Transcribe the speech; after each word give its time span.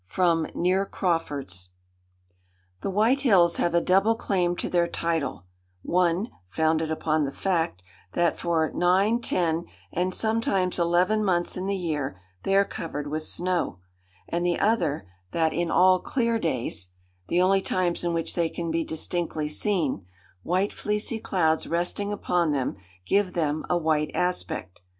(FROM 0.07 0.47
NEAR 0.55 0.87
CRAWFORD'S.) 0.87 1.69
The 2.81 2.89
White 2.89 3.19
Hills 3.19 3.57
have 3.57 3.75
a 3.75 3.81
double 3.81 4.15
claim 4.15 4.55
to 4.55 4.67
their 4.67 4.87
title—one 4.87 6.31
founded 6.47 6.89
upon 6.89 7.23
the 7.25 7.31
fact, 7.31 7.83
that, 8.13 8.35
for 8.35 8.71
nine, 8.73 9.21
ten, 9.21 9.65
and 9.93 10.11
sometimes 10.11 10.79
eleven 10.79 11.23
months 11.23 11.55
in 11.55 11.67
the 11.67 11.75
year, 11.77 12.19
they 12.41 12.55
are 12.55 12.65
covered 12.65 13.11
with 13.11 13.21
snow; 13.21 13.77
and 14.27 14.43
the 14.43 14.59
other, 14.59 15.05
that, 15.33 15.53
in 15.53 15.69
all 15.69 15.99
clear 15.99 16.39
days, 16.39 16.89
(the 17.27 17.39
only 17.39 17.61
times 17.61 18.03
in 18.03 18.11
which 18.11 18.33
they 18.33 18.49
can 18.49 18.71
be 18.71 18.83
distinctly 18.83 19.47
seen,) 19.49 20.07
white 20.41 20.73
fleecy 20.73 21.19
clouds 21.19 21.67
resting 21.67 22.11
upon 22.11 22.51
them, 22.51 22.75
give 23.05 23.33
them 23.33 23.63
a 23.69 23.77
white 23.77 24.09
aspect. 24.15 24.81